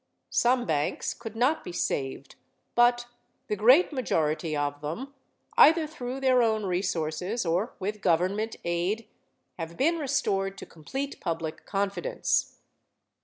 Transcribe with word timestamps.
Some 0.31 0.65
banks 0.65 1.13
could 1.13 1.35
not 1.35 1.63
be 1.63 1.71
saved 1.71 2.33
but 2.73 3.05
the 3.45 3.55
great 3.55 3.93
majority 3.93 4.57
of 4.57 4.81
them, 4.81 5.13
either 5.59 5.85
through 5.85 6.21
their 6.21 6.41
own 6.41 6.65
resources 6.65 7.45
or 7.45 7.75
with 7.77 8.01
government 8.01 8.55
aid, 8.63 9.07
have 9.59 9.77
been 9.77 9.99
restored 9.99 10.57
to 10.57 10.65
complete 10.65 11.19
public 11.21 11.67
confidence. 11.67 12.55